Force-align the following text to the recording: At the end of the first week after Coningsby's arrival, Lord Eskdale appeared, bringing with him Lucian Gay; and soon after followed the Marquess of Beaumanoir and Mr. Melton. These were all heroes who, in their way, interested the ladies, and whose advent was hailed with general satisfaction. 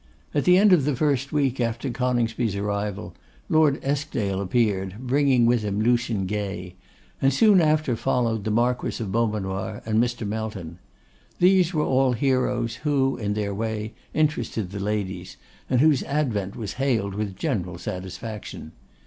At 0.33 0.45
the 0.45 0.57
end 0.57 0.73
of 0.73 0.83
the 0.85 0.95
first 0.95 1.31
week 1.31 1.59
after 1.61 1.91
Coningsby's 1.91 2.55
arrival, 2.55 3.13
Lord 3.49 3.79
Eskdale 3.83 4.41
appeared, 4.41 4.95
bringing 4.97 5.45
with 5.45 5.61
him 5.61 5.79
Lucian 5.79 6.25
Gay; 6.25 6.73
and 7.21 7.31
soon 7.31 7.61
after 7.61 7.95
followed 7.95 8.43
the 8.43 8.49
Marquess 8.49 8.99
of 8.99 9.11
Beaumanoir 9.11 9.83
and 9.85 10.03
Mr. 10.03 10.27
Melton. 10.27 10.79
These 11.37 11.75
were 11.75 11.83
all 11.85 12.13
heroes 12.13 12.77
who, 12.77 13.15
in 13.17 13.35
their 13.35 13.53
way, 13.53 13.93
interested 14.11 14.71
the 14.71 14.79
ladies, 14.79 15.37
and 15.69 15.81
whose 15.81 16.01
advent 16.01 16.55
was 16.55 16.73
hailed 16.81 17.13
with 17.13 17.35
general 17.37 17.77
satisfaction. 17.77 18.71